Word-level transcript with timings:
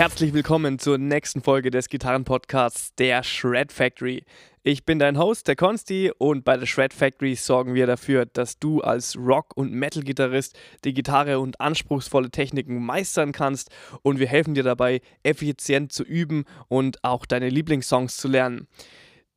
Herzlich 0.00 0.32
willkommen 0.32 0.78
zur 0.78 0.96
nächsten 0.96 1.42
Folge 1.42 1.70
des 1.70 1.90
Gitarrenpodcasts 1.90 2.94
der 2.94 3.22
Shred 3.22 3.70
Factory. 3.70 4.24
Ich 4.62 4.86
bin 4.86 4.98
dein 4.98 5.18
Host, 5.18 5.46
der 5.46 5.56
Konsti, 5.56 6.10
und 6.16 6.42
bei 6.42 6.56
der 6.56 6.64
Shred 6.64 6.94
Factory 6.94 7.34
sorgen 7.34 7.74
wir 7.74 7.86
dafür, 7.86 8.24
dass 8.24 8.58
du 8.58 8.80
als 8.80 9.14
Rock- 9.18 9.54
und 9.58 9.72
Metal-Gitarrist 9.72 10.58
die 10.86 10.94
Gitarre 10.94 11.38
und 11.38 11.60
anspruchsvolle 11.60 12.30
Techniken 12.30 12.82
meistern 12.82 13.32
kannst 13.32 13.68
und 14.00 14.18
wir 14.18 14.26
helfen 14.26 14.54
dir 14.54 14.62
dabei, 14.62 15.02
effizient 15.22 15.92
zu 15.92 16.02
üben 16.02 16.46
und 16.68 17.04
auch 17.04 17.26
deine 17.26 17.50
Lieblingssongs 17.50 18.16
zu 18.16 18.28
lernen. 18.28 18.68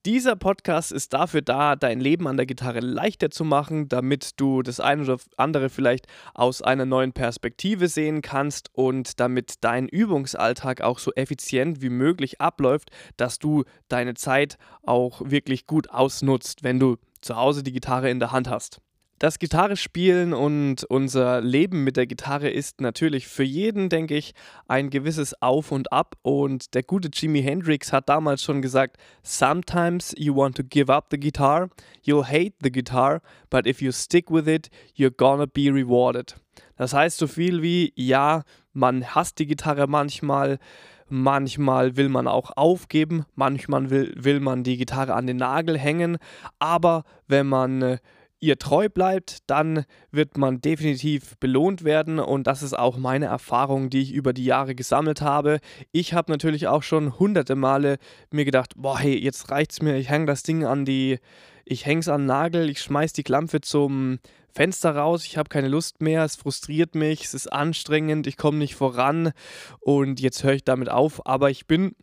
Dieser 0.05 0.35
Podcast 0.35 0.91
ist 0.91 1.13
dafür 1.13 1.41
da, 1.41 1.77
dein 1.77 2.01
Leben 2.01 2.27
an 2.27 2.35
der 2.35 2.45
Gitarre 2.45 2.81
leichter 2.81 3.29
zu 3.29 3.45
machen, 3.45 3.87
damit 3.87 4.31
du 4.35 4.61
das 4.61 4.81
eine 4.81 5.03
oder 5.03 5.17
andere 5.37 5.69
vielleicht 5.69 6.07
aus 6.33 6.61
einer 6.61 6.85
neuen 6.85 7.13
Perspektive 7.13 7.87
sehen 7.87 8.21
kannst 8.21 8.69
und 8.73 9.21
damit 9.21 9.63
dein 9.63 9.87
Übungsalltag 9.87 10.81
auch 10.81 10.99
so 10.99 11.13
effizient 11.13 11.81
wie 11.81 11.89
möglich 11.89 12.41
abläuft, 12.41 12.89
dass 13.15 13.39
du 13.39 13.63
deine 13.87 14.13
Zeit 14.15 14.57
auch 14.81 15.21
wirklich 15.23 15.67
gut 15.67 15.89
ausnutzt, 15.89 16.65
wenn 16.65 16.81
du 16.81 16.97
zu 17.21 17.37
Hause 17.37 17.63
die 17.63 17.71
Gitarre 17.71 18.09
in 18.09 18.19
der 18.19 18.33
Hand 18.33 18.49
hast. 18.49 18.81
Das 19.23 19.39
Gitarre 19.39 19.77
spielen 19.77 20.33
und 20.33 20.83
unser 20.83 21.39
Leben 21.39 21.85
mit 21.85 21.95
der 21.95 22.07
Gitarre 22.07 22.49
ist 22.49 22.81
natürlich 22.81 23.25
für 23.25 23.45
jeden, 23.45 23.87
denke 23.87 24.17
ich, 24.17 24.33
ein 24.67 24.89
gewisses 24.89 25.41
Auf 25.41 25.71
und 25.71 25.93
Ab. 25.93 26.15
Und 26.23 26.73
der 26.73 26.83
gute 26.83 27.07
Jimi 27.07 27.41
Hendrix 27.41 27.93
hat 27.93 28.09
damals 28.09 28.43
schon 28.43 28.61
gesagt: 28.61 28.97
Sometimes 29.21 30.13
you 30.17 30.35
want 30.35 30.57
to 30.57 30.63
give 30.65 30.91
up 30.91 31.07
the 31.09 31.17
guitar, 31.17 31.69
you'll 32.05 32.27
hate 32.27 32.55
the 32.61 32.69
guitar, 32.69 33.21
but 33.49 33.65
if 33.65 33.81
you 33.81 33.93
stick 33.93 34.29
with 34.29 34.45
it, 34.45 34.69
you're 34.93 35.09
gonna 35.09 35.45
be 35.45 35.73
rewarded. 35.73 36.35
Das 36.75 36.93
heißt 36.93 37.17
so 37.17 37.27
viel 37.27 37.61
wie: 37.61 37.93
Ja, 37.95 38.43
man 38.73 39.05
hasst 39.15 39.39
die 39.39 39.47
Gitarre 39.47 39.87
manchmal. 39.87 40.59
Manchmal 41.07 41.95
will 41.95 42.09
man 42.09 42.27
auch 42.27 42.57
aufgeben, 42.57 43.25
manchmal 43.35 43.89
will, 43.89 44.13
will 44.17 44.39
man 44.39 44.63
die 44.63 44.77
Gitarre 44.77 45.13
an 45.13 45.27
den 45.27 45.37
Nagel 45.37 45.77
hängen, 45.77 46.17
aber 46.59 47.03
wenn 47.27 47.45
man 47.45 47.81
äh, 47.83 47.97
ihr 48.43 48.59
treu 48.59 48.89
bleibt, 48.89 49.37
dann 49.47 49.85
wird 50.11 50.37
man 50.37 50.59
definitiv 50.59 51.37
belohnt 51.39 51.85
werden. 51.85 52.19
Und 52.19 52.45
das 52.45 52.61
ist 52.61 52.77
auch 52.77 52.97
meine 52.97 53.27
Erfahrung, 53.27 53.89
die 53.89 54.01
ich 54.01 54.11
über 54.11 54.33
die 54.33 54.43
Jahre 54.43 54.75
gesammelt 54.75 55.21
habe. 55.21 55.59
Ich 55.93 56.13
habe 56.13 56.31
natürlich 56.31 56.67
auch 56.67 56.83
schon 56.83 57.17
hunderte 57.17 57.55
Male 57.55 57.97
mir 58.31 58.43
gedacht, 58.43 58.73
boah, 58.75 58.99
hey, 58.99 59.17
jetzt 59.17 59.49
reicht's 59.49 59.81
mir, 59.81 59.95
ich 59.95 60.09
hänge 60.09 60.25
das 60.25 60.43
Ding 60.43 60.65
an 60.65 60.83
die, 60.83 61.19
ich 61.63 61.85
häng's 61.85 62.09
an 62.09 62.21
den 62.21 62.27
Nagel, 62.27 62.69
ich 62.69 62.81
schmeiß 62.81 63.13
die 63.13 63.23
Klampe 63.23 63.61
zum 63.61 64.19
Fenster 64.53 64.95
raus, 64.95 65.25
ich 65.25 65.37
habe 65.37 65.47
keine 65.47 65.69
Lust 65.69 66.01
mehr, 66.01 66.25
es 66.25 66.35
frustriert 66.35 66.95
mich, 66.95 67.23
es 67.23 67.33
ist 67.33 67.51
anstrengend, 67.51 68.27
ich 68.27 68.35
komme 68.35 68.57
nicht 68.57 68.75
voran. 68.75 69.31
Und 69.79 70.19
jetzt 70.19 70.43
höre 70.43 70.53
ich 70.53 70.65
damit 70.65 70.89
auf, 70.89 71.25
aber 71.25 71.49
ich 71.49 71.65
bin 71.65 71.95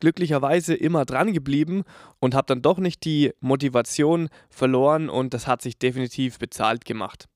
glücklicherweise 0.00 0.74
immer 0.74 1.04
dran 1.04 1.32
geblieben 1.32 1.84
und 2.20 2.34
habe 2.34 2.46
dann 2.46 2.62
doch 2.62 2.78
nicht 2.78 3.04
die 3.04 3.32
Motivation 3.40 4.28
verloren 4.50 5.08
und 5.08 5.34
das 5.34 5.46
hat 5.46 5.62
sich 5.62 5.78
definitiv 5.78 6.38
bezahlt 6.38 6.84
gemacht. 6.84 7.28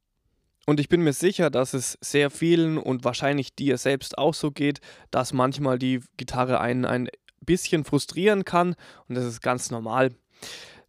Und 0.67 0.79
ich 0.79 0.89
bin 0.89 1.03
mir 1.03 1.13
sicher, 1.13 1.51
dass 1.51 1.75
es 1.75 1.99
sehr 2.01 2.31
vielen 2.31 2.79
und 2.79 3.05
wahrscheinlich 3.05 3.55
dir 3.55 3.79
selbst 3.79 4.17
auch 4.17 4.35
so 4.35 4.53
geht, 4.53 4.81
dass 5.11 5.33
manchmal 5.33 5.79
die 5.79 6.01
Gitarre 6.17 6.61
einen 6.61 6.85
ein 6.85 7.09
bisschen 7.41 7.85
frustrieren 7.85 8.45
kann 8.45 8.77
und 9.09 9.17
das 9.17 9.25
ist 9.25 9.43
ganz 9.43 9.71
normal. 9.71 10.11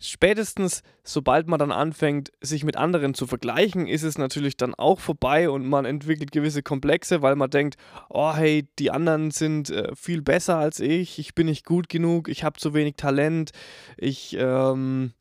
Spätestens, 0.05 0.83
sobald 1.05 1.47
man 1.47 1.59
dann 1.59 1.71
anfängt, 1.71 2.33
sich 2.41 2.65
mit 2.65 2.75
anderen 2.75 3.13
zu 3.13 3.25
vergleichen, 3.25 3.87
ist 3.87 4.03
es 4.03 4.17
natürlich 4.17 4.57
dann 4.57 4.75
auch 4.75 4.99
vorbei 4.99 5.49
und 5.49 5.65
man 5.65 5.85
entwickelt 5.85 6.33
gewisse 6.33 6.61
Komplexe, 6.61 7.21
weil 7.21 7.37
man 7.37 7.49
denkt, 7.49 7.77
oh 8.09 8.33
hey, 8.33 8.67
die 8.79 8.91
anderen 8.91 9.31
sind 9.31 9.69
äh, 9.69 9.95
viel 9.95 10.21
besser 10.21 10.57
als 10.57 10.81
ich, 10.81 11.19
ich 11.19 11.35
bin 11.35 11.45
nicht 11.45 11.65
gut 11.65 11.87
genug, 11.87 12.27
ich 12.27 12.43
habe 12.43 12.59
zu 12.59 12.73
wenig 12.73 12.95
Talent, 12.97 13.51
ich 13.95 14.35
ähm, 14.37 15.13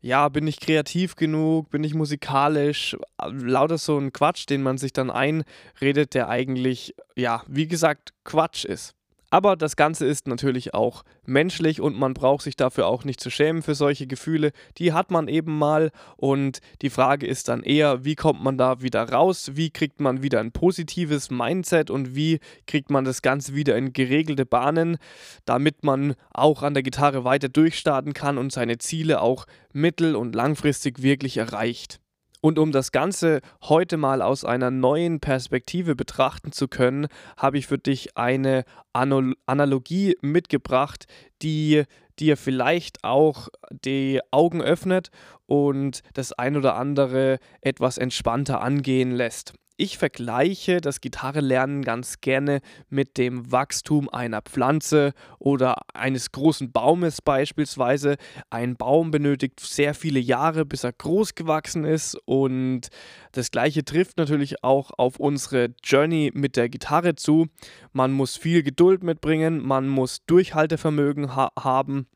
ja, 0.00 0.28
bin 0.28 0.44
nicht 0.44 0.60
kreativ 0.60 1.14
genug, 1.14 1.70
bin 1.70 1.82
nicht 1.82 1.94
musikalisch, 1.94 2.96
lauter 3.28 3.78
so 3.78 3.96
ein 3.96 4.12
Quatsch, 4.12 4.46
den 4.50 4.60
man 4.60 4.76
sich 4.76 4.92
dann 4.92 5.08
einredet, 5.08 6.14
der 6.14 6.28
eigentlich, 6.28 6.96
ja, 7.14 7.44
wie 7.46 7.68
gesagt, 7.68 8.12
Quatsch 8.24 8.64
ist. 8.64 8.96
Aber 9.30 9.56
das 9.56 9.74
Ganze 9.74 10.06
ist 10.06 10.28
natürlich 10.28 10.72
auch 10.72 11.02
menschlich 11.24 11.80
und 11.80 11.98
man 11.98 12.14
braucht 12.14 12.42
sich 12.42 12.56
dafür 12.56 12.86
auch 12.86 13.04
nicht 13.04 13.20
zu 13.20 13.28
schämen 13.28 13.62
für 13.62 13.74
solche 13.74 14.06
Gefühle. 14.06 14.52
Die 14.78 14.92
hat 14.92 15.10
man 15.10 15.26
eben 15.26 15.58
mal 15.58 15.90
und 16.16 16.60
die 16.82 16.90
Frage 16.90 17.26
ist 17.26 17.48
dann 17.48 17.64
eher, 17.64 18.04
wie 18.04 18.14
kommt 18.14 18.42
man 18.42 18.56
da 18.56 18.82
wieder 18.82 19.02
raus? 19.08 19.50
Wie 19.54 19.70
kriegt 19.70 20.00
man 20.00 20.22
wieder 20.22 20.38
ein 20.38 20.52
positives 20.52 21.30
Mindset 21.30 21.90
und 21.90 22.14
wie 22.14 22.38
kriegt 22.68 22.90
man 22.90 23.04
das 23.04 23.20
Ganze 23.20 23.54
wieder 23.54 23.76
in 23.76 23.92
geregelte 23.92 24.46
Bahnen, 24.46 24.96
damit 25.44 25.82
man 25.82 26.14
auch 26.32 26.62
an 26.62 26.74
der 26.74 26.84
Gitarre 26.84 27.24
weiter 27.24 27.48
durchstarten 27.48 28.12
kann 28.12 28.38
und 28.38 28.52
seine 28.52 28.78
Ziele 28.78 29.20
auch 29.20 29.46
mittel- 29.72 30.14
und 30.14 30.36
langfristig 30.36 31.02
wirklich 31.02 31.36
erreicht? 31.36 32.00
Und 32.46 32.60
um 32.60 32.70
das 32.70 32.92
Ganze 32.92 33.40
heute 33.64 33.96
mal 33.96 34.22
aus 34.22 34.44
einer 34.44 34.70
neuen 34.70 35.18
Perspektive 35.18 35.96
betrachten 35.96 36.52
zu 36.52 36.68
können, 36.68 37.08
habe 37.36 37.58
ich 37.58 37.66
für 37.66 37.76
dich 37.76 38.16
eine 38.16 38.62
Analogie 38.92 40.16
mitgebracht, 40.20 41.06
die 41.42 41.82
dir 42.20 42.36
vielleicht 42.36 43.02
auch 43.02 43.48
die 43.72 44.20
Augen 44.30 44.62
öffnet 44.62 45.10
und 45.46 46.04
das 46.14 46.32
ein 46.34 46.56
oder 46.56 46.76
andere 46.76 47.40
etwas 47.62 47.98
entspannter 47.98 48.60
angehen 48.60 49.10
lässt. 49.10 49.54
Ich 49.78 49.98
vergleiche 49.98 50.80
das 50.80 51.02
Gitarrelernen 51.02 51.82
ganz 51.82 52.22
gerne 52.22 52.60
mit 52.88 53.18
dem 53.18 53.52
Wachstum 53.52 54.08
einer 54.08 54.40
Pflanze 54.40 55.12
oder 55.38 55.76
eines 55.92 56.32
großen 56.32 56.72
Baumes 56.72 57.20
beispielsweise. 57.20 58.16
Ein 58.48 58.76
Baum 58.76 59.10
benötigt 59.10 59.60
sehr 59.60 59.92
viele 59.92 60.18
Jahre, 60.18 60.64
bis 60.64 60.82
er 60.82 60.94
groß 60.94 61.34
gewachsen 61.34 61.84
ist 61.84 62.16
und 62.24 62.88
das 63.32 63.50
gleiche 63.50 63.84
trifft 63.84 64.16
natürlich 64.16 64.64
auch 64.64 64.92
auf 64.96 65.20
unsere 65.20 65.74
Journey 65.84 66.30
mit 66.32 66.56
der 66.56 66.70
Gitarre 66.70 67.14
zu. 67.14 67.48
Man 67.92 68.12
muss 68.12 68.38
viel 68.38 68.62
Geduld 68.62 69.02
mitbringen, 69.02 69.62
man 69.62 69.88
muss 69.88 70.24
Durchhaltevermögen 70.24 71.36
ha 71.36 71.50
haben 71.54 72.06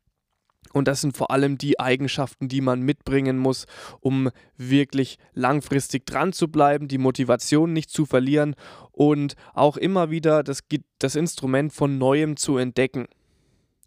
und 0.72 0.88
das 0.88 1.00
sind 1.00 1.16
vor 1.16 1.30
allem 1.30 1.58
die 1.58 1.80
Eigenschaften, 1.80 2.48
die 2.48 2.60
man 2.60 2.82
mitbringen 2.82 3.38
muss, 3.38 3.66
um 4.00 4.30
wirklich 4.56 5.18
langfristig 5.34 6.06
dran 6.06 6.32
zu 6.32 6.48
bleiben, 6.48 6.88
die 6.88 6.98
Motivation 6.98 7.72
nicht 7.72 7.90
zu 7.90 8.06
verlieren 8.06 8.54
und 8.92 9.34
auch 9.54 9.76
immer 9.76 10.10
wieder 10.10 10.42
das, 10.42 10.60
das 10.98 11.16
Instrument 11.16 11.72
von 11.72 11.98
neuem 11.98 12.36
zu 12.36 12.56
entdecken. 12.56 13.06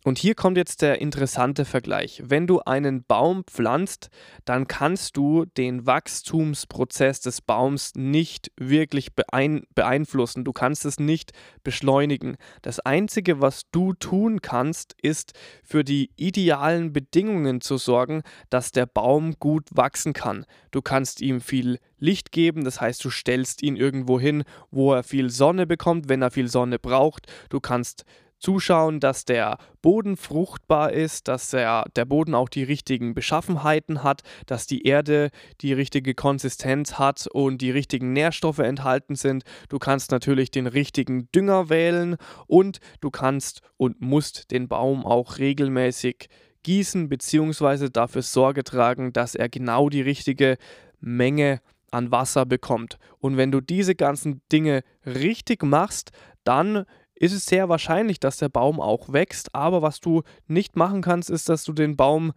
Und 0.03 0.17
hier 0.17 0.35
kommt 0.35 0.57
jetzt 0.57 0.81
der 0.81 0.99
interessante 0.99 1.63
Vergleich. 1.63 2.21
Wenn 2.25 2.45
du 2.45 2.59
einen 2.59 3.05
Baum 3.05 3.45
pflanzt, 3.45 4.09
dann 4.43 4.67
kannst 4.67 5.15
du 5.15 5.45
den 5.45 5.85
Wachstumsprozess 5.85 7.21
des 7.21 7.39
Baums 7.39 7.93
nicht 7.95 8.51
wirklich 8.57 9.13
beein 9.13 9.63
beeinflussen. 9.75 10.43
Du 10.43 10.51
kannst 10.51 10.83
es 10.83 10.99
nicht 10.99 11.31
beschleunigen. 11.63 12.35
Das 12.61 12.81
Einzige, 12.81 13.39
was 13.39 13.63
du 13.71 13.93
tun 13.93 14.41
kannst, 14.41 14.93
ist 15.01 15.33
für 15.63 15.85
die 15.85 16.09
idealen 16.17 16.91
Bedingungen 16.91 17.61
zu 17.61 17.77
sorgen, 17.77 18.23
dass 18.49 18.73
der 18.73 18.85
Baum 18.85 19.35
gut 19.39 19.69
wachsen 19.71 20.11
kann. 20.11 20.45
Du 20.71 20.81
kannst 20.81 21.21
ihm 21.21 21.39
viel 21.39 21.79
Licht 21.97 22.33
geben, 22.33 22.65
das 22.65 22.81
heißt, 22.81 23.03
du 23.05 23.09
stellst 23.09 23.63
ihn 23.63 23.77
irgendwo 23.77 24.19
hin, 24.19 24.43
wo 24.71 24.93
er 24.93 25.03
viel 25.03 25.29
Sonne 25.29 25.65
bekommt, 25.65 26.09
wenn 26.09 26.21
er 26.21 26.31
viel 26.31 26.49
Sonne 26.49 26.77
braucht. 26.77 27.27
Du 27.49 27.61
kannst 27.61 28.03
zuschauen, 28.43 28.99
dass 28.99 29.23
der 29.23 29.57
Boden 29.81 30.17
fruchtbar 30.17 30.91
ist, 30.91 31.27
dass 31.27 31.51
der, 31.51 31.85
der 31.95 32.05
Boden 32.05 32.35
auch 32.35 32.49
die 32.49 32.63
richtigen 32.63 33.13
Beschaffenheiten 33.13 34.03
hat, 34.03 34.21
dass 34.45 34.67
die 34.67 34.83
Erde 34.83 35.29
die 35.61 35.73
richtige 35.73 36.13
Konsistenz 36.13 36.99
hat 36.99 37.27
und 37.31 37.61
die 37.61 37.71
richtigen 37.71 38.11
Nährstoffe 38.11 38.59
enthalten 38.59 39.15
sind. 39.15 39.43
Du 39.69 39.79
kannst 39.79 40.11
natürlich 40.11 40.51
den 40.51 40.67
richtigen 40.67 41.29
Dünger 41.31 41.69
wählen 41.69 42.17
und 42.45 42.79
du 42.99 43.09
kannst 43.09 43.61
und 43.77 44.01
musst 44.01 44.51
den 44.51 44.67
Baum 44.67 45.05
auch 45.05 45.37
regelmäßig 45.37 46.27
gießen 46.63 47.07
bzw. 47.07 47.89
dafür 47.89 48.21
Sorge 48.21 48.63
tragen, 48.65 49.13
dass 49.13 49.35
er 49.35 49.47
genau 49.47 49.89
die 49.89 50.01
richtige 50.01 50.57
Menge 50.99 51.61
an 51.91 52.11
Wasser 52.11 52.45
bekommt. 52.45 52.97
Und 53.19 53.37
wenn 53.37 53.51
du 53.51 53.61
diese 53.61 53.95
ganzen 53.95 54.41
Dinge 54.51 54.83
richtig 55.05 55.63
machst, 55.63 56.11
dann 56.43 56.85
ist 57.15 57.33
es 57.33 57.45
sehr 57.45 57.69
wahrscheinlich, 57.69 58.19
dass 58.19 58.37
der 58.37 58.49
Baum 58.49 58.79
auch 58.79 59.11
wächst. 59.11 59.53
Aber 59.55 59.81
was 59.81 59.99
du 59.99 60.23
nicht 60.47 60.75
machen 60.75 61.01
kannst, 61.01 61.29
ist, 61.29 61.49
dass 61.49 61.63
du 61.63 61.73
den 61.73 61.95
Baum 61.95 62.33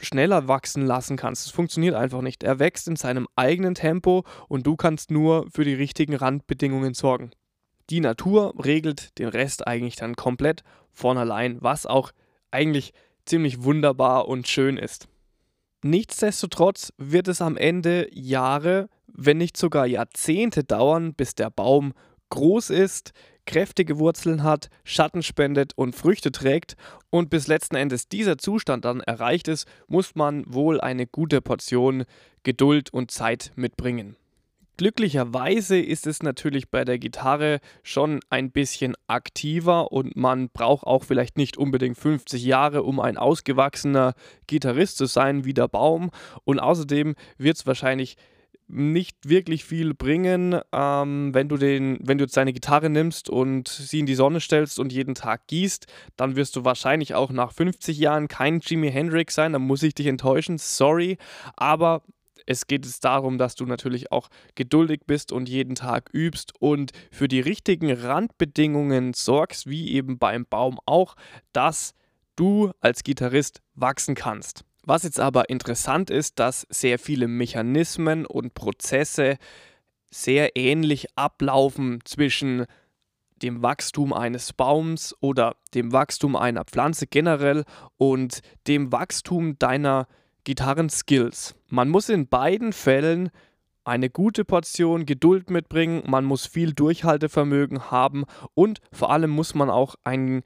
schneller 0.00 0.48
wachsen 0.48 0.86
lassen 0.86 1.16
kannst. 1.16 1.46
Es 1.46 1.52
funktioniert 1.52 1.94
einfach 1.94 2.22
nicht. 2.22 2.42
Er 2.42 2.58
wächst 2.58 2.88
in 2.88 2.96
seinem 2.96 3.28
eigenen 3.36 3.74
Tempo 3.74 4.24
und 4.48 4.66
du 4.66 4.76
kannst 4.76 5.10
nur 5.10 5.46
für 5.50 5.64
die 5.64 5.74
richtigen 5.74 6.14
Randbedingungen 6.14 6.94
sorgen. 6.94 7.30
Die 7.90 8.00
Natur 8.00 8.54
regelt 8.64 9.18
den 9.18 9.28
Rest 9.28 9.66
eigentlich 9.66 9.96
dann 9.96 10.16
komplett 10.16 10.62
von 10.92 11.18
allein, 11.18 11.58
was 11.60 11.86
auch 11.86 12.12
eigentlich 12.50 12.92
ziemlich 13.26 13.62
wunderbar 13.62 14.28
und 14.28 14.48
schön 14.48 14.76
ist. 14.76 15.08
Nichtsdestotrotz 15.82 16.92
wird 16.98 17.28
es 17.28 17.40
am 17.40 17.56
Ende 17.56 18.08
Jahre, 18.12 18.88
wenn 19.06 19.38
nicht 19.38 19.56
sogar 19.56 19.86
Jahrzehnte 19.86 20.62
dauern, 20.62 21.14
bis 21.14 21.34
der 21.34 21.50
Baum 21.50 21.92
groß 22.28 22.70
ist, 22.70 23.12
kräftige 23.46 23.98
Wurzeln 23.98 24.42
hat, 24.42 24.70
Schatten 24.84 25.22
spendet 25.22 25.72
und 25.76 25.94
Früchte 25.94 26.32
trägt. 26.32 26.76
Und 27.10 27.30
bis 27.30 27.46
letzten 27.46 27.76
Endes 27.76 28.08
dieser 28.08 28.38
Zustand 28.38 28.84
dann 28.84 29.00
erreicht 29.00 29.48
ist, 29.48 29.66
muss 29.88 30.14
man 30.14 30.44
wohl 30.46 30.80
eine 30.80 31.06
gute 31.06 31.40
Portion 31.40 32.04
Geduld 32.42 32.92
und 32.92 33.10
Zeit 33.10 33.52
mitbringen. 33.56 34.16
Glücklicherweise 34.80 35.78
ist 35.78 36.06
es 36.06 36.22
natürlich 36.22 36.70
bei 36.70 36.86
der 36.86 36.98
Gitarre 36.98 37.60
schon 37.82 38.20
ein 38.30 38.50
bisschen 38.50 38.94
aktiver 39.08 39.92
und 39.92 40.16
man 40.16 40.48
braucht 40.48 40.84
auch 40.84 41.04
vielleicht 41.04 41.36
nicht 41.36 41.58
unbedingt 41.58 41.98
50 41.98 42.42
Jahre, 42.42 42.82
um 42.82 42.98
ein 42.98 43.18
ausgewachsener 43.18 44.14
Gitarrist 44.46 44.96
zu 44.96 45.04
sein 45.04 45.44
wie 45.44 45.52
der 45.52 45.68
Baum. 45.68 46.10
Und 46.44 46.60
außerdem 46.60 47.14
wird 47.36 47.58
es 47.58 47.66
wahrscheinlich 47.66 48.16
nicht 48.72 49.28
wirklich 49.28 49.64
viel 49.64 49.94
bringen, 49.94 50.60
ähm, 50.72 51.34
wenn 51.34 51.48
du 51.48 51.56
den, 51.56 51.98
wenn 52.02 52.18
du 52.18 52.24
jetzt 52.24 52.36
deine 52.36 52.52
Gitarre 52.52 52.90
nimmst 52.90 53.28
und 53.28 53.68
sie 53.68 54.00
in 54.00 54.06
die 54.06 54.14
Sonne 54.14 54.40
stellst 54.40 54.78
und 54.78 54.92
jeden 54.92 55.14
Tag 55.14 55.46
gießt, 55.48 55.86
dann 56.16 56.36
wirst 56.36 56.56
du 56.56 56.64
wahrscheinlich 56.64 57.14
auch 57.14 57.30
nach 57.30 57.52
50 57.52 57.98
Jahren 57.98 58.28
kein 58.28 58.60
Jimi 58.60 58.90
Hendrix 58.90 59.34
sein, 59.34 59.52
dann 59.52 59.62
muss 59.62 59.82
ich 59.82 59.94
dich 59.94 60.06
enttäuschen, 60.06 60.58
sorry, 60.58 61.18
aber 61.56 62.02
es 62.46 62.66
geht 62.66 62.84
jetzt 62.84 63.04
darum, 63.04 63.38
dass 63.38 63.54
du 63.54 63.66
natürlich 63.66 64.12
auch 64.12 64.28
geduldig 64.54 65.02
bist 65.06 65.32
und 65.32 65.48
jeden 65.48 65.74
Tag 65.74 66.10
übst 66.12 66.52
und 66.58 66.92
für 67.10 67.28
die 67.28 67.40
richtigen 67.40 67.92
Randbedingungen 67.92 69.14
sorgst, 69.14 69.68
wie 69.68 69.92
eben 69.92 70.18
beim 70.18 70.46
Baum 70.46 70.78
auch, 70.86 71.16
dass 71.52 71.94
du 72.36 72.72
als 72.80 73.04
Gitarrist 73.04 73.60
wachsen 73.74 74.14
kannst. 74.14 74.64
Was 74.82 75.02
jetzt 75.02 75.20
aber 75.20 75.50
interessant 75.50 76.10
ist, 76.10 76.38
dass 76.38 76.66
sehr 76.70 76.98
viele 76.98 77.28
Mechanismen 77.28 78.26
und 78.26 78.54
Prozesse 78.54 79.36
sehr 80.10 80.56
ähnlich 80.56 81.06
ablaufen 81.16 82.00
zwischen 82.04 82.66
dem 83.42 83.62
Wachstum 83.62 84.12
eines 84.12 84.52
Baums 84.52 85.14
oder 85.20 85.56
dem 85.74 85.92
Wachstum 85.92 86.36
einer 86.36 86.64
Pflanze 86.64 87.06
generell 87.06 87.64
und 87.96 88.40
dem 88.66 88.92
Wachstum 88.92 89.58
deiner 89.58 90.06
Gitarrenskills. 90.44 91.54
Man 91.68 91.88
muss 91.88 92.08
in 92.08 92.28
beiden 92.28 92.72
Fällen 92.72 93.30
eine 93.84 94.10
gute 94.10 94.44
Portion 94.44 95.06
Geduld 95.06 95.50
mitbringen, 95.50 96.02
man 96.06 96.24
muss 96.24 96.46
viel 96.46 96.72
Durchhaltevermögen 96.74 97.90
haben 97.90 98.24
und 98.54 98.80
vor 98.92 99.10
allem 99.10 99.30
muss 99.30 99.54
man 99.54 99.70
auch 99.70 99.94
ein 100.04 100.42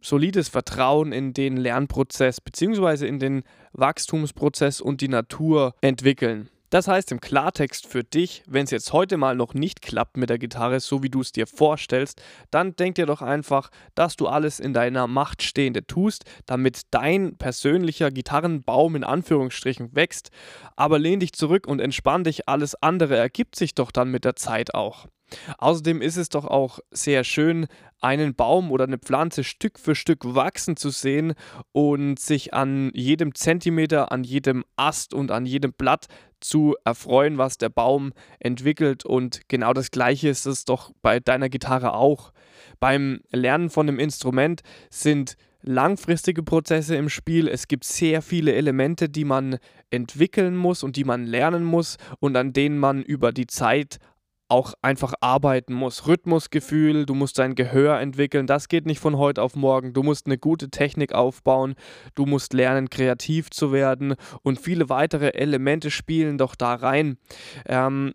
solides 0.00 0.48
Vertrauen 0.48 1.12
in 1.12 1.32
den 1.32 1.56
Lernprozess 1.56 2.40
bzw. 2.40 3.06
in 3.06 3.18
den 3.18 3.42
Wachstumsprozess 3.72 4.80
und 4.80 5.00
die 5.00 5.08
Natur 5.08 5.74
entwickeln. 5.80 6.48
Das 6.70 6.86
heißt 6.86 7.10
im 7.10 7.20
Klartext 7.20 7.88
für 7.88 8.04
dich, 8.04 8.44
wenn 8.46 8.62
es 8.62 8.70
jetzt 8.70 8.92
heute 8.92 9.16
mal 9.16 9.34
noch 9.34 9.54
nicht 9.54 9.82
klappt 9.82 10.16
mit 10.16 10.30
der 10.30 10.38
Gitarre, 10.38 10.78
so 10.78 11.02
wie 11.02 11.10
du 11.10 11.20
es 11.20 11.32
dir 11.32 11.48
vorstellst, 11.48 12.22
dann 12.52 12.76
denk 12.76 12.94
dir 12.94 13.06
doch 13.06 13.22
einfach, 13.22 13.70
dass 13.96 14.14
du 14.14 14.28
alles 14.28 14.60
in 14.60 14.72
deiner 14.72 15.08
Macht 15.08 15.42
Stehende 15.42 15.84
tust, 15.84 16.24
damit 16.46 16.82
dein 16.92 17.36
persönlicher 17.36 18.12
Gitarrenbaum 18.12 18.94
in 18.94 19.02
Anführungsstrichen 19.02 19.96
wächst. 19.96 20.30
Aber 20.76 21.00
lehn 21.00 21.18
dich 21.18 21.32
zurück 21.32 21.66
und 21.66 21.80
entspann 21.80 22.22
dich, 22.22 22.48
alles 22.48 22.80
andere 22.80 23.16
ergibt 23.16 23.56
sich 23.56 23.74
doch 23.74 23.90
dann 23.90 24.12
mit 24.12 24.24
der 24.24 24.36
Zeit 24.36 24.72
auch. 24.72 25.08
Außerdem 25.58 26.00
ist 26.02 26.16
es 26.16 26.28
doch 26.28 26.44
auch 26.44 26.78
sehr 26.90 27.24
schön, 27.24 27.66
einen 28.00 28.34
Baum 28.34 28.70
oder 28.70 28.84
eine 28.84 28.98
Pflanze 28.98 29.44
Stück 29.44 29.78
für 29.78 29.94
Stück 29.94 30.34
wachsen 30.34 30.76
zu 30.76 30.90
sehen 30.90 31.34
und 31.72 32.18
sich 32.18 32.54
an 32.54 32.90
jedem 32.94 33.34
Zentimeter, 33.34 34.12
an 34.12 34.24
jedem 34.24 34.64
Ast 34.76 35.14
und 35.14 35.30
an 35.30 35.46
jedem 35.46 35.72
Blatt 35.72 36.06
zu 36.40 36.76
erfreuen, 36.84 37.38
was 37.38 37.58
der 37.58 37.68
Baum 37.68 38.12
entwickelt. 38.38 39.04
Und 39.04 39.42
genau 39.48 39.72
das 39.72 39.90
Gleiche 39.90 40.28
ist 40.28 40.46
es 40.46 40.64
doch 40.64 40.92
bei 41.02 41.20
deiner 41.20 41.48
Gitarre 41.48 41.94
auch. 41.94 42.32
Beim 42.78 43.20
Lernen 43.30 43.70
von 43.70 43.88
einem 43.88 43.98
Instrument 43.98 44.62
sind 44.90 45.36
langfristige 45.62 46.42
Prozesse 46.42 46.96
im 46.96 47.08
Spiel. 47.08 47.48
Es 47.48 47.68
gibt 47.68 47.84
sehr 47.84 48.22
viele 48.22 48.54
Elemente, 48.54 49.08
die 49.08 49.24
man 49.24 49.58
entwickeln 49.90 50.56
muss 50.56 50.82
und 50.82 50.96
die 50.96 51.04
man 51.04 51.26
lernen 51.26 51.64
muss 51.64 51.98
und 52.18 52.36
an 52.36 52.52
denen 52.52 52.78
man 52.78 53.02
über 53.02 53.32
die 53.32 53.46
Zeit 53.46 53.98
auch 54.50 54.74
einfach 54.82 55.14
arbeiten 55.20 55.72
muss. 55.74 56.06
Rhythmusgefühl, 56.06 57.06
du 57.06 57.14
musst 57.14 57.38
dein 57.38 57.54
Gehör 57.54 58.00
entwickeln, 58.00 58.46
das 58.46 58.68
geht 58.68 58.86
nicht 58.86 59.00
von 59.00 59.16
heute 59.16 59.42
auf 59.42 59.56
morgen. 59.56 59.92
Du 59.92 60.02
musst 60.02 60.26
eine 60.26 60.38
gute 60.38 60.70
Technik 60.70 61.12
aufbauen, 61.12 61.74
du 62.14 62.26
musst 62.26 62.52
lernen, 62.52 62.90
kreativ 62.90 63.50
zu 63.50 63.72
werden 63.72 64.14
und 64.42 64.60
viele 64.60 64.88
weitere 64.88 65.30
Elemente 65.30 65.90
spielen 65.90 66.38
doch 66.38 66.54
da 66.54 66.74
rein. 66.74 67.16
Ähm, 67.66 68.14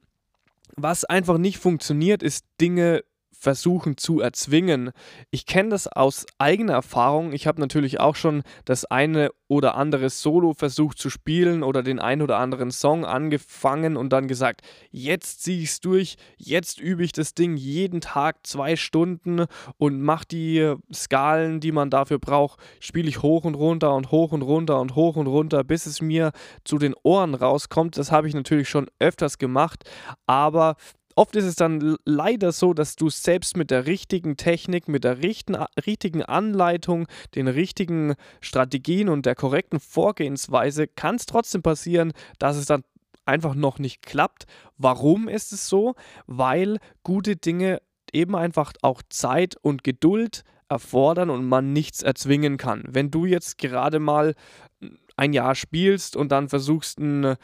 was 0.76 1.06
einfach 1.06 1.38
nicht 1.38 1.58
funktioniert, 1.58 2.22
ist 2.22 2.46
Dinge 2.60 3.04
versuchen 3.46 3.96
zu 3.96 4.22
erzwingen. 4.22 4.90
Ich 5.30 5.46
kenne 5.46 5.70
das 5.70 5.86
aus 5.88 6.26
eigener 6.40 6.74
Erfahrung. 6.74 7.32
Ich 7.32 7.46
habe 7.46 7.62
natürlich 7.62 8.00
auch 8.00 8.16
schon 8.16 8.42
das 8.66 8.86
eine 8.86 9.30
oder 9.48 9.76
andere 9.76 10.10
Solo 10.10 10.56
versucht 10.56 10.98
zu 10.98 11.12
spielen 11.12 11.62
oder 11.62 11.84
den 11.84 12.00
einen 12.00 12.24
oder 12.24 12.40
anderen 12.40 12.72
Song 12.72 13.06
angefangen 13.06 13.98
und 13.98 14.10
dann 14.10 14.28
gesagt, 14.28 14.62
jetzt 14.90 15.44
ziehe 15.44 15.62
ich 15.62 15.70
es 15.70 15.80
durch, 15.80 16.16
jetzt 16.38 16.80
übe 16.80 17.04
ich 17.04 17.12
das 17.12 17.36
Ding 17.36 17.56
jeden 17.56 18.02
Tag 18.02 18.48
zwei 18.48 18.76
Stunden 18.76 19.46
und 19.78 20.02
mache 20.02 20.26
die 20.26 20.74
Skalen, 20.92 21.60
die 21.60 21.72
man 21.72 21.92
dafür 21.92 22.18
braucht, 22.18 22.60
spiele 22.80 23.08
ich 23.08 23.22
hoch 23.22 23.44
und 23.44 23.54
runter 23.54 23.94
und 23.94 24.10
hoch 24.10 24.32
und 24.32 24.42
runter 24.42 24.82
und 24.82 24.96
hoch 24.96 25.18
und 25.18 25.28
runter, 25.28 25.64
bis 25.64 25.86
es 25.86 26.02
mir 26.02 26.32
zu 26.64 26.80
den 26.80 26.96
Ohren 27.04 27.36
rauskommt. 27.36 27.96
Das 27.96 28.12
habe 28.12 28.28
ich 28.28 28.34
natürlich 28.34 28.70
schon 28.70 28.90
öfters 28.98 29.38
gemacht, 29.38 29.88
aber 30.26 30.78
Oft 31.18 31.36
ist 31.38 31.46
es 31.46 31.56
dann 31.56 31.98
leider 32.04 32.52
so, 32.52 32.74
dass 32.74 32.98
du 32.98 33.10
selbst 33.10 33.56
mit 33.56 33.72
der 33.72 33.86
richtigen 33.86 34.36
Technik, 34.36 34.90
mit 34.90 35.06
der 35.06 35.22
richten, 35.22 35.56
richtigen 35.86 36.24
Anleitung, 36.24 37.08
den 37.36 37.48
richtigen 37.48 38.16
Strategien 38.42 39.08
und 39.08 39.26
der 39.26 39.36
korrekten 39.36 39.80
Vorgehensweise 39.80 40.88
kann 40.88 41.16
es 41.16 41.26
trotzdem 41.26 41.62
passieren, 41.62 42.12
dass 42.38 42.58
es 42.58 42.66
dann 42.66 42.84
einfach 43.26 43.56
noch 43.56 43.80
nicht 43.80 44.02
klappt. 44.02 44.46
Warum 44.78 45.30
ist 45.30 45.54
es 45.54 45.70
so? 45.70 45.96
Weil 46.28 46.80
gute 47.04 47.38
Dinge 47.38 47.82
eben 48.12 48.36
einfach 48.36 48.74
auch 48.82 49.02
Zeit 49.10 49.56
und 49.62 49.84
Geduld 49.86 50.44
erfordern 50.68 51.30
und 51.30 51.46
man 51.46 51.72
nichts 51.74 52.04
erzwingen 52.04 52.58
kann. 52.58 52.84
Wenn 52.88 53.10
du 53.10 53.26
jetzt 53.26 53.58
gerade 53.58 54.00
mal 54.00 54.36
ein 55.16 55.34
Jahr 55.34 55.56
spielst 55.56 56.16
und 56.16 56.32
dann 56.32 56.50
versuchst, 56.50 57.00
ein 57.00 57.36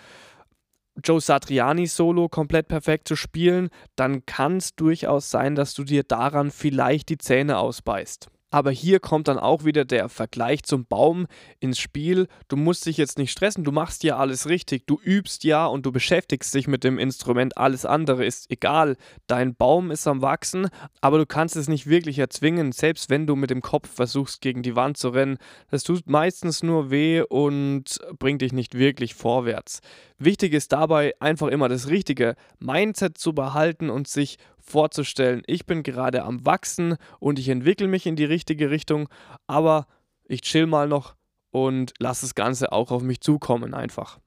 Joe 1.03 1.21
Satriani 1.21 1.87
Solo 1.87 2.27
komplett 2.29 2.67
perfekt 2.67 3.07
zu 3.07 3.15
spielen, 3.15 3.69
dann 3.95 4.25
kann 4.25 4.57
es 4.57 4.75
durchaus 4.75 5.29
sein, 5.29 5.55
dass 5.55 5.73
du 5.73 5.83
dir 5.83 6.03
daran 6.03 6.51
vielleicht 6.51 7.09
die 7.09 7.17
Zähne 7.17 7.57
ausbeißt. 7.57 8.29
Aber 8.51 8.69
hier 8.69 8.99
kommt 8.99 9.29
dann 9.29 9.39
auch 9.39 9.63
wieder 9.63 9.85
der 9.85 10.09
Vergleich 10.09 10.63
zum 10.63 10.85
Baum 10.85 11.25
ins 11.59 11.79
Spiel. 11.79 12.27
Du 12.49 12.57
musst 12.57 12.85
dich 12.85 12.97
jetzt 12.97 13.17
nicht 13.17 13.31
stressen, 13.31 13.63
du 13.63 13.71
machst 13.71 14.03
ja 14.03 14.17
alles 14.17 14.47
richtig, 14.47 14.85
du 14.85 14.99
übst 15.01 15.45
ja 15.45 15.65
und 15.65 15.85
du 15.85 15.91
beschäftigst 15.91 16.53
dich 16.53 16.67
mit 16.67 16.83
dem 16.83 16.99
Instrument. 16.99 17.57
Alles 17.57 17.85
andere 17.85 18.25
ist 18.25 18.51
egal. 18.51 18.97
Dein 19.27 19.55
Baum 19.55 19.89
ist 19.89 20.05
am 20.05 20.21
Wachsen, 20.21 20.67
aber 20.99 21.17
du 21.17 21.25
kannst 21.25 21.55
es 21.55 21.69
nicht 21.69 21.87
wirklich 21.87 22.19
erzwingen, 22.19 22.73
selbst 22.73 23.09
wenn 23.09 23.25
du 23.25 23.37
mit 23.37 23.49
dem 23.49 23.61
Kopf 23.61 23.89
versuchst, 23.89 24.41
gegen 24.41 24.63
die 24.63 24.75
Wand 24.75 24.97
zu 24.97 25.09
rennen. 25.09 25.37
Das 25.69 25.83
tut 25.83 26.09
meistens 26.09 26.61
nur 26.61 26.91
weh 26.91 27.21
und 27.21 27.99
bringt 28.19 28.41
dich 28.41 28.51
nicht 28.51 28.77
wirklich 28.77 29.15
vorwärts. 29.15 29.79
Wichtig 30.17 30.53
ist 30.53 30.71
dabei 30.73 31.13
einfach 31.19 31.47
immer 31.47 31.69
das 31.69 31.87
richtige 31.87 32.35
Mindset 32.59 33.17
zu 33.17 33.33
behalten 33.33 33.89
und 33.89 34.07
sich 34.07 34.37
vorzustellen, 34.63 35.41
ich 35.47 35.65
bin 35.65 35.83
gerade 35.83 36.23
am 36.23 36.45
Wachsen 36.45 36.97
und 37.19 37.39
ich 37.39 37.49
entwickle 37.49 37.87
mich 37.87 38.05
in 38.05 38.15
die 38.15 38.25
richtige 38.25 38.69
Richtung, 38.69 39.09
aber 39.47 39.87
ich 40.25 40.41
chill 40.41 40.65
mal 40.65 40.87
noch 40.87 41.15
und 41.51 41.93
lasse 41.99 42.25
das 42.25 42.35
Ganze 42.35 42.71
auch 42.71 42.91
auf 42.91 43.01
mich 43.01 43.21
zukommen 43.21 43.73
einfach. 43.73 44.19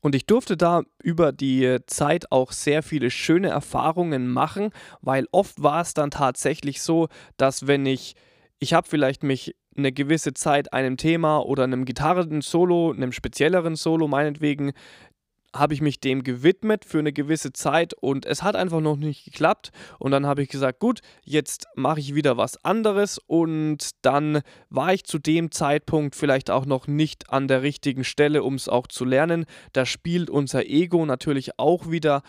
Und 0.00 0.14
ich 0.14 0.24
durfte 0.24 0.56
da 0.56 0.82
über 1.02 1.30
die 1.32 1.78
Zeit 1.86 2.32
auch 2.32 2.52
sehr 2.52 2.82
viele 2.82 3.10
schöne 3.10 3.48
Erfahrungen 3.48 4.28
machen, 4.28 4.70
weil 5.02 5.26
oft 5.30 5.62
war 5.62 5.82
es 5.82 5.92
dann 5.92 6.10
tatsächlich 6.10 6.80
so, 6.80 7.08
dass 7.36 7.66
wenn 7.66 7.84
ich, 7.84 8.14
ich 8.58 8.72
habe 8.72 8.88
vielleicht 8.88 9.22
mich 9.22 9.54
eine 9.76 9.92
gewisse 9.92 10.34
Zeit 10.34 10.72
einem 10.72 10.96
Thema 10.96 11.38
oder 11.38 11.64
einem 11.64 11.84
Gitarren-Solo, 11.84 12.92
einem 12.92 13.12
spezielleren 13.12 13.76
Solo 13.76 14.08
meinetwegen 14.08 14.72
habe 15.54 15.74
ich 15.74 15.80
mich 15.80 16.00
dem 16.00 16.22
gewidmet 16.22 16.84
für 16.84 16.98
eine 16.98 17.12
gewisse 17.12 17.52
Zeit 17.52 17.94
und 17.94 18.24
es 18.24 18.42
hat 18.42 18.56
einfach 18.56 18.80
noch 18.80 18.96
nicht 18.96 19.24
geklappt. 19.24 19.70
Und 19.98 20.12
dann 20.12 20.26
habe 20.26 20.42
ich 20.42 20.48
gesagt, 20.48 20.78
gut, 20.78 21.00
jetzt 21.24 21.66
mache 21.74 22.00
ich 22.00 22.14
wieder 22.14 22.36
was 22.36 22.64
anderes 22.64 23.18
und 23.26 23.90
dann 24.02 24.42
war 24.68 24.94
ich 24.94 25.04
zu 25.04 25.18
dem 25.18 25.50
Zeitpunkt 25.50 26.14
vielleicht 26.14 26.50
auch 26.50 26.66
noch 26.66 26.86
nicht 26.86 27.30
an 27.30 27.48
der 27.48 27.62
richtigen 27.62 28.04
Stelle, 28.04 28.42
um 28.42 28.54
es 28.54 28.68
auch 28.68 28.86
zu 28.86 29.04
lernen. 29.04 29.44
Da 29.72 29.86
spielt 29.86 30.30
unser 30.30 30.66
Ego 30.66 31.04
natürlich 31.04 31.58
auch 31.58 31.90
wieder 31.90 32.22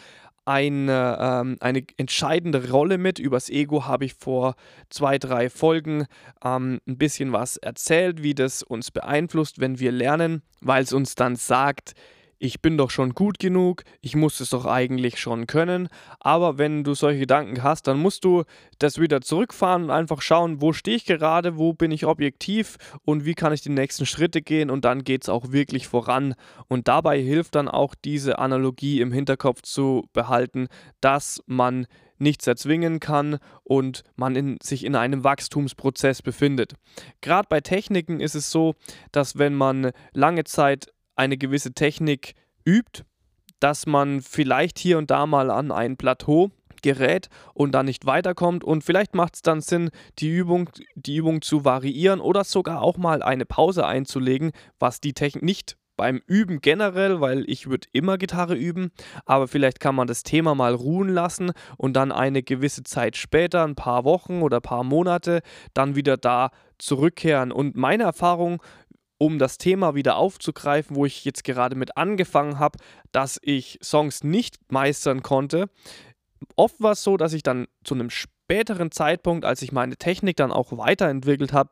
eine, 0.45 1.17
ähm, 1.19 1.57
eine 1.59 1.83
entscheidende 1.97 2.71
Rolle 2.71 2.97
mit. 2.97 3.19
Übers 3.19 3.49
Ego 3.49 3.85
habe 3.85 4.05
ich 4.05 4.15
vor 4.15 4.55
zwei, 4.89 5.19
drei 5.19 5.49
Folgen 5.49 6.07
ähm, 6.43 6.81
ein 6.87 6.97
bisschen 6.97 7.31
was 7.31 7.57
erzählt, 7.57 8.23
wie 8.23 8.33
das 8.33 8.63
uns 8.63 8.91
beeinflusst, 8.91 9.59
wenn 9.59 9.79
wir 9.79 9.91
lernen, 9.91 10.41
weil 10.61 10.83
es 10.83 10.93
uns 10.93 11.15
dann 11.15 11.35
sagt, 11.35 11.93
ich 12.41 12.59
bin 12.59 12.75
doch 12.75 12.89
schon 12.89 13.13
gut 13.13 13.37
genug, 13.37 13.83
ich 14.01 14.15
muss 14.15 14.39
es 14.39 14.49
doch 14.49 14.65
eigentlich 14.65 15.19
schon 15.19 15.45
können. 15.45 15.89
Aber 16.19 16.57
wenn 16.57 16.83
du 16.83 16.95
solche 16.95 17.19
Gedanken 17.19 17.61
hast, 17.61 17.85
dann 17.85 17.99
musst 17.99 18.25
du 18.25 18.45
das 18.79 18.99
wieder 18.99 19.21
zurückfahren 19.21 19.83
und 19.83 19.91
einfach 19.91 20.23
schauen, 20.23 20.59
wo 20.59 20.73
stehe 20.73 20.97
ich 20.97 21.05
gerade, 21.05 21.57
wo 21.57 21.73
bin 21.73 21.91
ich 21.91 22.07
objektiv 22.07 22.77
und 23.05 23.25
wie 23.25 23.35
kann 23.35 23.53
ich 23.53 23.61
die 23.61 23.69
nächsten 23.69 24.07
Schritte 24.07 24.41
gehen 24.41 24.71
und 24.71 24.85
dann 24.85 25.03
geht 25.03 25.21
es 25.21 25.29
auch 25.29 25.51
wirklich 25.51 25.87
voran. 25.87 26.33
Und 26.67 26.87
dabei 26.87 27.21
hilft 27.21 27.53
dann 27.53 27.67
auch 27.67 27.93
diese 27.93 28.39
Analogie 28.39 29.01
im 29.01 29.11
Hinterkopf 29.11 29.61
zu 29.61 30.09
behalten, 30.11 30.67
dass 30.99 31.43
man 31.45 31.85
nichts 32.17 32.47
erzwingen 32.47 32.99
kann 32.99 33.37
und 33.63 34.03
man 34.15 34.35
in, 34.35 34.57
sich 34.63 34.83
in 34.83 34.95
einem 34.95 35.23
Wachstumsprozess 35.23 36.23
befindet. 36.23 36.73
Gerade 37.21 37.47
bei 37.49 37.61
Techniken 37.61 38.19
ist 38.19 38.35
es 38.35 38.49
so, 38.49 38.73
dass 39.11 39.37
wenn 39.37 39.53
man 39.53 39.91
lange 40.13 40.43
Zeit 40.43 40.91
eine 41.21 41.37
gewisse 41.37 41.73
Technik 41.73 42.33
übt, 42.65 43.03
dass 43.59 43.85
man 43.85 44.21
vielleicht 44.21 44.79
hier 44.79 44.97
und 44.97 45.11
da 45.11 45.27
mal 45.27 45.51
an 45.51 45.71
ein 45.71 45.95
Plateau 45.95 46.49
gerät 46.81 47.29
und 47.53 47.73
dann 47.73 47.85
nicht 47.85 48.07
weiterkommt 48.07 48.63
und 48.63 48.83
vielleicht 48.83 49.13
macht 49.13 49.35
es 49.35 49.43
dann 49.43 49.61
Sinn, 49.61 49.91
die 50.17 50.29
Übung, 50.29 50.67
die 50.95 51.15
Übung 51.15 51.43
zu 51.43 51.63
variieren 51.63 52.19
oder 52.19 52.43
sogar 52.43 52.81
auch 52.81 52.97
mal 52.97 53.21
eine 53.21 53.45
Pause 53.45 53.85
einzulegen, 53.85 54.51
was 54.79 54.99
die 54.99 55.13
Technik 55.13 55.43
nicht 55.43 55.77
beim 55.95 56.19
Üben 56.25 56.61
generell, 56.61 57.21
weil 57.21 57.43
ich 57.47 57.69
würde 57.69 57.87
immer 57.91 58.17
Gitarre 58.17 58.55
üben, 58.55 58.89
aber 59.27 59.47
vielleicht 59.47 59.79
kann 59.79 59.93
man 59.93 60.07
das 60.07 60.23
Thema 60.23 60.55
mal 60.55 60.73
ruhen 60.73 61.09
lassen 61.09 61.51
und 61.77 61.93
dann 61.93 62.11
eine 62.11 62.41
gewisse 62.41 62.81
Zeit 62.81 63.15
später, 63.15 63.63
ein 63.63 63.75
paar 63.75 64.03
Wochen 64.03 64.41
oder 64.41 64.57
ein 64.57 64.63
paar 64.63 64.83
Monate, 64.83 65.41
dann 65.75 65.95
wieder 65.95 66.17
da 66.17 66.49
zurückkehren. 66.79 67.51
Und 67.51 67.75
meine 67.75 68.03
Erfahrung 68.03 68.63
um 69.21 69.37
das 69.37 69.59
Thema 69.59 69.93
wieder 69.93 70.15
aufzugreifen, 70.15 70.95
wo 70.95 71.05
ich 71.05 71.25
jetzt 71.25 71.43
gerade 71.43 71.75
mit 71.75 71.95
angefangen 71.95 72.57
habe, 72.57 72.79
dass 73.11 73.39
ich 73.43 73.77
Songs 73.83 74.23
nicht 74.23 74.57
meistern 74.71 75.21
konnte. 75.21 75.69
Oft 76.55 76.81
war 76.81 76.93
es 76.93 77.03
so, 77.03 77.17
dass 77.17 77.33
ich 77.33 77.43
dann 77.43 77.67
zu 77.83 77.93
einem 77.93 78.09
späteren 78.09 78.89
Zeitpunkt, 78.89 79.45
als 79.45 79.61
ich 79.61 79.71
meine 79.71 79.95
Technik 79.95 80.37
dann 80.37 80.51
auch 80.51 80.75
weiterentwickelt 80.75 81.53
habe, 81.53 81.69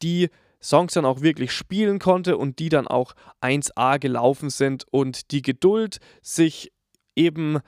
die 0.00 0.30
Songs 0.62 0.94
dann 0.94 1.04
auch 1.04 1.20
wirklich 1.20 1.52
spielen 1.52 1.98
konnte 1.98 2.38
und 2.38 2.60
die 2.60 2.70
dann 2.70 2.88
auch 2.88 3.12
1A 3.42 3.98
gelaufen 3.98 4.48
sind 4.48 4.86
und 4.90 5.32
die 5.32 5.42
Geduld 5.42 5.98
sich 6.22 6.72
eben 7.14 7.58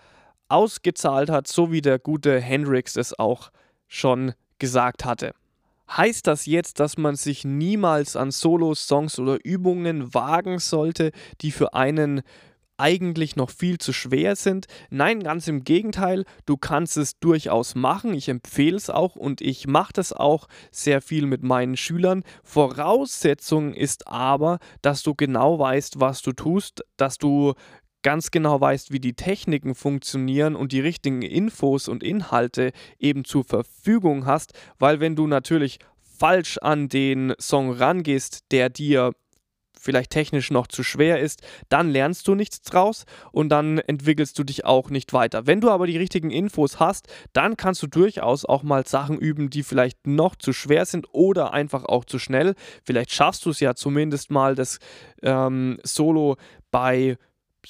ausgezahlt 0.49 1.29
hat, 1.29 1.49
so 1.49 1.71
wie 1.71 1.83
der 1.83 1.99
gute 1.99 2.41
Hendrix 2.41 2.97
es 2.97 3.19
auch 3.19 3.51
schon 3.89 4.33
gesagt 4.59 5.05
hatte. 5.05 5.35
Heißt 5.91 6.27
das 6.27 6.47
jetzt, 6.47 6.81
dass 6.81 6.99
man 6.99 7.17
sich 7.17 7.45
niemals 7.45 8.17
an 8.17 8.31
Solo-Songs 8.31 9.19
oder 9.19 9.39
Übungen 9.45 10.15
wagen 10.15 10.59
sollte, 10.59 11.13
die 11.41 11.51
für 11.51 11.75
einen 11.75 12.23
eigentlich 12.79 13.37
noch 13.37 13.51
viel 13.51 13.79
zu 13.79 13.93
schwer 13.93 14.37
sind. 14.37 14.67
Nein, 14.89 15.23
ganz 15.23 15.49
im 15.49 15.65
Gegenteil, 15.65 16.25
du 16.47 16.57
kannst 16.57 16.97
es 16.97 17.19
durchaus 17.19 17.75
machen. 17.75 18.15
Ich 18.15 18.29
empfehle 18.29 18.77
es 18.77 18.89
auch 18.89 19.17
und 19.17 19.41
ich 19.41 19.67
mache 19.67 19.93
das 19.93 20.13
auch 20.13 20.47
sehr 20.71 21.03
viel 21.03 21.27
mit 21.27 21.43
meinen 21.43 21.77
Schülern. 21.77 22.23
Voraussetzung 22.45 23.75
ist 23.75 24.07
aber, 24.07 24.59
dass 24.81 25.03
du 25.03 25.15
genau 25.15 25.59
weißt, 25.59 26.01
was 26.01 26.23
du 26.23 26.33
tust, 26.33 26.85
dass 26.97 27.19
du 27.19 27.55
ganz 28.03 28.31
genau 28.31 28.61
weißt, 28.61 28.93
wie 28.93 29.01
die 29.01 29.15
Techniken 29.15 29.75
funktionieren 29.75 30.57
und 30.57 30.73
die 30.73 30.81
richtigen 30.81 31.23
Infos 31.23 31.89
und 31.89 32.03
Inhalte 32.03 32.73
eben 32.99 33.25
zur 33.25 33.45
Verfügung 33.45 34.27
hast, 34.27 34.53
weil 34.79 35.01
wenn 35.01 35.17
du 35.17 35.27
natürlich 35.27 35.79
falsch 36.19 36.59
an 36.59 36.89
den 36.89 37.35
Song 37.39 37.73
rangehst, 37.73 38.51
der 38.51 38.71
dir 38.71 39.13
vielleicht 39.81 40.11
technisch 40.11 40.51
noch 40.51 40.67
zu 40.67 40.83
schwer 40.83 41.21
ist, 41.21 41.43
dann 41.69 41.89
lernst 41.89 42.27
du 42.29 42.35
nichts 42.35 42.61
draus 42.63 43.05
und 43.33 43.49
dann 43.49 43.79
entwickelst 43.79 44.39
du 44.39 44.45
dich 44.45 44.65
auch 44.65 44.91
nicht 44.91 45.13
weiter. 45.13 45.47
Wenn 45.47 45.61
du 45.61 45.71
aber 45.71 45.87
die 45.87 45.97
richtigen 45.97 46.31
Infos 46.31 46.81
hast, 46.81 47.09
dann 47.33 47.57
kannst 47.57 47.83
du 47.83 47.87
durchaus 47.87 48.45
auch 48.45 48.63
mal 48.63 48.87
Sachen 48.87 49.19
üben, 49.19 49.51
die 49.51 49.63
vielleicht 49.63 50.07
noch 50.07 50.37
zu 50.37 50.53
schwer 50.53 50.85
sind 50.85 51.07
oder 51.13 51.53
einfach 51.53 51.85
auch 51.85 52.05
zu 52.05 52.19
schnell. 52.19 52.55
Vielleicht 52.85 53.13
schaffst 53.13 53.47
du 53.47 53.51
es 53.51 53.61
ja 53.61 53.75
zumindest 53.75 54.31
mal, 54.31 54.55
das 54.55 54.79
ähm, 55.23 55.79
Solo 55.85 56.37
bei 56.71 57.17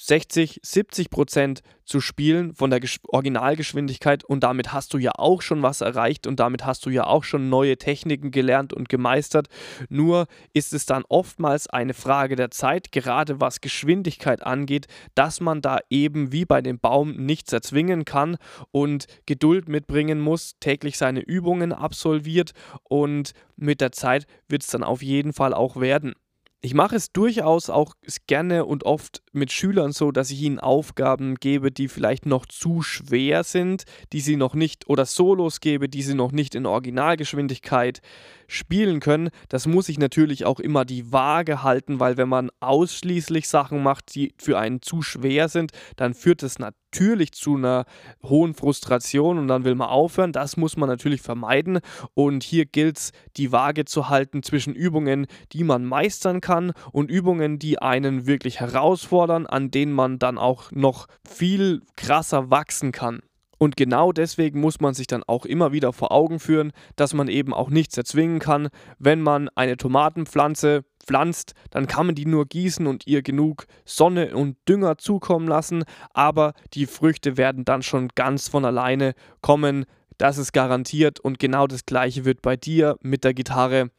60, 0.01 0.61
70 0.63 1.09
Prozent 1.09 1.61
zu 1.83 1.99
spielen 1.99 2.53
von 2.53 2.69
der 2.69 2.79
Originalgeschwindigkeit 3.09 4.23
und 4.23 4.43
damit 4.43 4.71
hast 4.71 4.93
du 4.93 4.97
ja 4.97 5.11
auch 5.15 5.41
schon 5.41 5.61
was 5.61 5.81
erreicht 5.81 6.25
und 6.25 6.39
damit 6.39 6.65
hast 6.65 6.85
du 6.85 6.89
ja 6.89 7.05
auch 7.05 7.25
schon 7.25 7.49
neue 7.49 7.77
Techniken 7.77 8.31
gelernt 8.31 8.71
und 8.71 8.87
gemeistert. 8.87 9.47
Nur 9.89 10.27
ist 10.53 10.71
es 10.71 10.85
dann 10.85 11.03
oftmals 11.09 11.67
eine 11.67 11.93
Frage 11.93 12.37
der 12.37 12.49
Zeit, 12.49 12.93
gerade 12.93 13.41
was 13.41 13.59
Geschwindigkeit 13.59 14.41
angeht, 14.41 14.87
dass 15.15 15.41
man 15.41 15.61
da 15.61 15.79
eben 15.89 16.31
wie 16.31 16.45
bei 16.45 16.61
dem 16.61 16.79
Baum 16.79 17.17
nichts 17.17 17.51
erzwingen 17.51 18.05
kann 18.05 18.37
und 18.71 19.07
Geduld 19.25 19.67
mitbringen 19.67 20.21
muss, 20.21 20.53
täglich 20.61 20.97
seine 20.97 21.19
Übungen 21.19 21.73
absolviert 21.73 22.53
und 22.83 23.33
mit 23.57 23.81
der 23.81 23.91
Zeit 23.91 24.27
wird 24.47 24.63
es 24.63 24.69
dann 24.69 24.83
auf 24.83 25.03
jeden 25.03 25.33
Fall 25.33 25.53
auch 25.53 25.75
werden. 25.77 26.13
Ich 26.61 26.73
mache 26.73 26.97
es 26.97 27.13
durchaus 27.13 27.69
auch 27.69 27.93
gerne 28.27 28.65
und 28.65 28.83
oft 28.83 29.23
mit 29.31 29.49
Schülern 29.49 29.93
so, 29.93 30.11
dass 30.11 30.29
ich 30.29 30.41
ihnen 30.41 30.59
Aufgaben 30.59 31.35
gebe, 31.35 31.71
die 31.71 31.87
vielleicht 31.87 32.25
noch 32.25 32.45
zu 32.45 32.81
schwer 32.81 33.45
sind, 33.45 33.85
die 34.11 34.19
sie 34.19 34.35
noch 34.35 34.55
nicht 34.55 34.89
oder 34.89 35.05
Solos 35.05 35.61
gebe, 35.61 35.87
die 35.87 36.01
sie 36.01 36.15
noch 36.15 36.33
nicht 36.33 36.55
in 36.55 36.65
Originalgeschwindigkeit 36.65 38.01
spielen 38.47 38.99
können. 38.99 39.29
Das 39.47 39.67
muss 39.67 39.87
ich 39.87 39.99
natürlich 39.99 40.43
auch 40.43 40.59
immer 40.59 40.83
die 40.83 41.13
Waage 41.13 41.63
halten, 41.63 42.01
weil 42.01 42.17
wenn 42.17 42.27
man 42.27 42.51
ausschließlich 42.59 43.47
Sachen 43.47 43.81
macht, 43.81 44.13
die 44.13 44.33
für 44.37 44.59
einen 44.59 44.81
zu 44.81 45.01
schwer 45.01 45.47
sind, 45.47 45.71
dann 45.95 46.13
führt 46.13 46.43
es 46.43 46.59
natürlich 46.59 46.88
zu 46.91 47.55
einer 47.55 47.85
hohen 48.23 48.53
Frustration 48.53 49.37
und 49.37 49.47
dann 49.47 49.63
will 49.63 49.75
man 49.75 49.89
aufhören. 49.89 50.31
Das 50.31 50.57
muss 50.57 50.77
man 50.77 50.89
natürlich 50.89 51.21
vermeiden 51.21 51.79
und 52.13 52.43
hier 52.43 52.65
gilt 52.65 52.97
es, 52.97 53.11
die 53.37 53.51
Waage 53.51 53.85
zu 53.85 54.09
halten 54.09 54.43
zwischen 54.43 54.75
Übungen, 54.75 55.27
die 55.51 55.63
man 55.63 55.85
meistern 55.85 56.41
kann 56.41 56.73
und 56.91 57.09
Übungen, 57.09 57.59
die 57.59 57.81
einen 57.81 58.25
wirklich 58.27 58.59
herausfordern, 58.59 59.45
an 59.45 59.71
denen 59.71 59.93
man 59.93 60.19
dann 60.19 60.37
auch 60.37 60.71
noch 60.71 61.07
viel 61.27 61.81
krasser 61.95 62.49
wachsen 62.49 62.91
kann. 62.91 63.21
Und 63.59 63.75
genau 63.75 64.13
deswegen 64.13 64.61
muss 64.61 64.79
man 64.79 64.93
sich 64.93 65.05
dann 65.05 65.21
auch 65.23 65.45
immer 65.45 65.73
wieder 65.73 65.91
vor 65.91 66.13
Augen 66.13 66.39
führen, 66.39 66.71
dass 66.95 67.13
man 67.13 67.27
eben 67.27 67.53
auch 67.53 67.69
nichts 67.69 67.97
erzwingen 67.97 68.39
kann. 68.39 68.69
Wenn 68.99 69.21
man 69.21 69.49
eine 69.49 69.75
Tomatenpflanze 69.75 70.85
pflanzt, 71.09 71.53
dann 71.71 71.87
kann 71.87 72.05
man 72.05 72.13
die 72.13 72.27
nur 72.27 72.45
gießen 72.45 72.85
und 72.85 73.07
ihr 73.07 73.23
genug 73.23 73.65
Sonne 73.83 74.35
und 74.35 74.57
Dünger 74.67 74.99
zukommen 74.99 75.47
lassen, 75.47 75.83
aber 76.13 76.53
die 76.75 76.85
Früchte 76.85 77.35
werden 77.35 77.65
dann 77.65 77.81
schon 77.81 78.09
ganz 78.13 78.47
von 78.47 78.63
alleine 78.63 79.15
kommen. 79.41 79.85
Das 80.19 80.37
ist 80.37 80.53
garantiert 80.53 81.19
und 81.19 81.39
genau 81.39 81.65
das 81.65 81.87
gleiche 81.87 82.25
wird 82.25 82.43
bei 82.43 82.55
dir 82.57 82.97
mit 83.01 83.23
der 83.23 83.33
Gitarre 83.33 83.89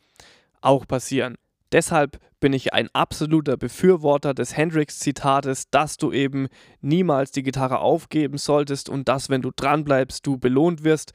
auch 0.61 0.87
passieren. 0.87 1.37
Deshalb 1.73 2.19
bin 2.39 2.53
ich 2.53 2.75
ein 2.75 2.89
absoluter 2.93 3.57
Befürworter 3.57 4.33
des 4.33 4.57
Hendrix-Zitates, 4.57 5.71
dass 5.71 5.97
du 5.97 6.13
eben 6.13 6.47
niemals 6.81 7.33
die 7.33 7.43
Gitarre 7.43 7.81
aufgeben 7.81 8.39
solltest 8.39 8.89
und 8.89 9.09
dass, 9.09 9.31
wenn 9.31 9.43
du 9.43 9.51
dranbleibst, 9.55 10.27
du 10.27 10.39
belohnt 10.39 10.85
wirst. 10.85 11.13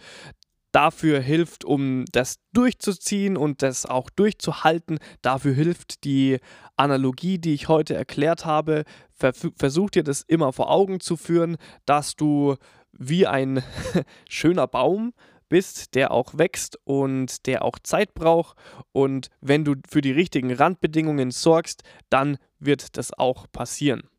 Dafür 0.75 1.21
hilft, 1.21 1.63
um 1.63 2.03
das 2.11 2.39
durchzuziehen 2.51 3.37
und 3.37 3.61
das 3.61 3.85
auch 3.85 4.09
durchzuhalten, 4.09 4.99
dafür 5.21 5.53
hilft 5.53 6.03
die 6.03 6.39
Analogie, 6.75 7.37
die 7.37 7.53
ich 7.53 7.69
heute 7.69 7.95
erklärt 7.95 8.45
habe. 8.45 8.83
Versuch 9.13 9.89
dir 9.89 10.03
das 10.03 10.21
immer 10.21 10.51
vor 10.51 10.69
Augen 10.69 10.99
zu 10.99 11.15
führen, 11.15 11.55
dass 11.85 12.17
du 12.17 12.55
wie 12.91 13.25
ein 13.25 13.63
schöner 14.29 14.67
Baum 14.67 15.13
bist, 15.47 15.95
der 15.95 16.11
auch 16.11 16.37
wächst 16.37 16.77
und 16.83 17.45
der 17.45 17.63
auch 17.63 17.79
Zeit 17.79 18.13
braucht. 18.13 18.57
Und 18.91 19.29
wenn 19.39 19.63
du 19.63 19.75
für 19.87 20.01
die 20.01 20.11
richtigen 20.11 20.51
Randbedingungen 20.51 21.31
sorgst, 21.31 21.83
dann 22.09 22.37
wird 22.59 22.97
das 22.97 23.13
auch 23.13 23.45
passieren. 23.49 24.09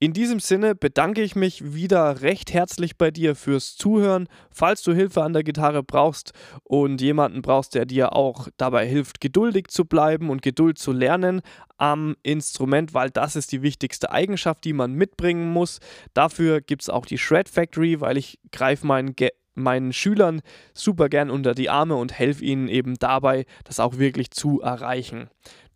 In 0.00 0.12
diesem 0.12 0.38
Sinne 0.38 0.76
bedanke 0.76 1.22
ich 1.22 1.34
mich 1.34 1.74
wieder 1.74 2.22
recht 2.22 2.52
herzlich 2.52 2.96
bei 2.96 3.10
dir 3.10 3.34
fürs 3.34 3.74
Zuhören. 3.74 4.28
Falls 4.48 4.84
du 4.84 4.92
Hilfe 4.92 5.24
an 5.24 5.32
der 5.32 5.42
Gitarre 5.42 5.82
brauchst 5.82 6.32
und 6.62 7.00
jemanden 7.00 7.42
brauchst, 7.42 7.74
der 7.74 7.84
dir 7.84 8.12
auch 8.14 8.46
dabei 8.58 8.86
hilft, 8.86 9.20
geduldig 9.20 9.66
zu 9.70 9.86
bleiben 9.86 10.30
und 10.30 10.40
Geduld 10.40 10.78
zu 10.78 10.92
lernen 10.92 11.40
am 11.78 12.14
Instrument, 12.22 12.94
weil 12.94 13.10
das 13.10 13.34
ist 13.34 13.50
die 13.50 13.62
wichtigste 13.62 14.12
Eigenschaft, 14.12 14.62
die 14.64 14.72
man 14.72 14.92
mitbringen 14.92 15.52
muss. 15.52 15.80
Dafür 16.14 16.60
gibt 16.60 16.82
es 16.82 16.90
auch 16.90 17.04
die 17.04 17.18
Shred 17.18 17.48
Factory, 17.48 18.00
weil 18.00 18.18
ich 18.18 18.38
greife 18.52 18.86
mein 18.86 19.16
Ge 19.16 19.30
meinen 19.58 19.92
Schülern 19.92 20.40
super 20.74 21.08
gern 21.08 21.30
unter 21.30 21.54
die 21.54 21.70
Arme 21.70 21.96
und 21.96 22.18
helfe 22.18 22.44
ihnen 22.44 22.68
eben 22.68 22.98
dabei, 22.98 23.44
das 23.64 23.80
auch 23.80 23.98
wirklich 23.98 24.30
zu 24.30 24.60
erreichen. 24.60 25.28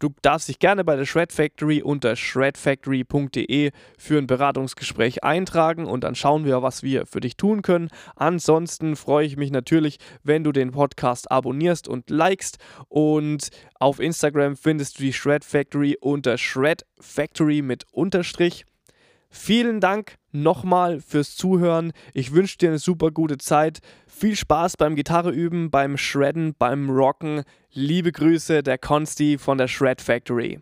Du 0.03 0.13
darfst 0.21 0.49
dich 0.49 0.59
gerne 0.59 0.83
bei 0.83 0.97
der 0.97 1.05
Shred 1.05 1.33
Factory 1.33 1.81
unter 1.81 2.17
shredfactory.de 2.17 3.71
für 3.97 4.19
ein 4.19 4.27
Beratungsgespräch 4.27 5.23
eintragen 5.23 5.87
und 5.87 6.03
dann 6.03 6.17
schauen 6.17 6.45
wir, 6.45 6.61
was 6.61 6.83
wir 6.83 7.07
für 7.07 7.21
dich 7.21 7.37
tun 7.37 7.63
können. 7.63 7.89
Ansonsten 8.17 8.97
freue 8.97 9.27
ich 9.27 9.37
mich 9.37 9.53
natürlich, 9.53 9.99
wenn 10.25 10.43
du 10.43 10.51
den 10.51 10.73
Podcast 10.73 11.31
abonnierst 11.31 11.87
und 11.87 12.11
likest 12.11 12.59
und 12.89 13.51
auf 13.79 14.01
Instagram 14.01 14.57
findest 14.57 14.99
du 14.99 15.05
die 15.05 15.13
Shred 15.13 15.45
Factory 15.45 15.97
unter 16.01 16.37
Shred 16.37 16.85
Factory 16.99 17.63
mit 17.63 17.85
Unterstrich. 17.93 18.65
Vielen 19.35 19.81
Dank 19.81 20.19
nochmal 20.31 21.01
fürs 21.01 21.35
Zuhören. 21.35 21.93
Ich 22.13 22.33
wünsche 22.33 22.59
dir 22.59 22.69
eine 22.69 22.79
super 22.79 23.11
gute 23.11 23.39
Zeit. 23.39 23.81
Viel 24.07 24.37
Spaß 24.37 24.77
beim 24.77 24.95
Gitarre 24.95 25.31
üben, 25.31 25.71
beim 25.71 25.97
Shredden, 25.97 26.55
beim 26.59 26.91
Rocken. 26.91 27.43
Liebe 27.73 28.13
Grüße, 28.13 28.63
der 28.63 28.77
Consti 28.77 29.39
von 29.39 29.57
der 29.57 29.69
Shred 29.69 30.03
Factory. 30.03 30.61